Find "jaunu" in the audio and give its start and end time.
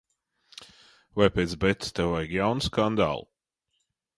2.39-2.67